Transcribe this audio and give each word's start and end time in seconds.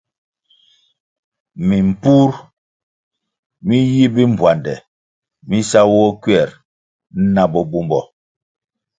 Mimpur 1.67 2.29
mi 3.65 3.75
yi 3.93 4.03
bimbpuande 4.15 4.73
mi 5.47 5.57
sawoh 5.69 6.11
kuer 6.23 6.49
na 7.33 7.43
bo 7.51 7.59
bumbo. 7.71 7.99